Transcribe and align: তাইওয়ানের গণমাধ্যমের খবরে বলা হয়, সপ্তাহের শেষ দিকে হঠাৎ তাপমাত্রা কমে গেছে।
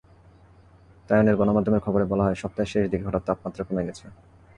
তাইওয়ানের 1.09 1.37
গণমাধ্যমের 1.39 1.83
খবরে 1.85 2.05
বলা 2.11 2.23
হয়, 2.23 2.39
সপ্তাহের 2.41 2.71
শেষ 2.71 2.85
দিকে 2.91 3.05
হঠাৎ 3.07 3.23
তাপমাত্রা 3.27 3.63
কমে 3.67 3.87
গেছে। 3.87 4.05